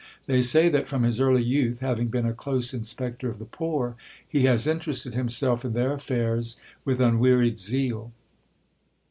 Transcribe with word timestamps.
They 0.25 0.41
say 0.41 0.67
that 0.67 0.87
from 0.87 1.03
his 1.03 1.19
early 1.21 1.43
youth, 1.43 1.77
having 1.79 2.07
been 2.07 2.25
a 2.25 2.33
close 2.33 2.73
inspector 2.73 3.29
of 3.29 3.37
the 3.37 3.45
poor, 3.45 3.95
he 4.27 4.45
has 4.45 4.65
in 4.65 4.79
terested 4.79 5.13
himself 5.13 5.63
in 5.63 5.73
their 5.73 5.93
affairs 5.93 6.57
with 6.83 6.99
unwearied 6.99 7.59
zeal. 7.59 8.11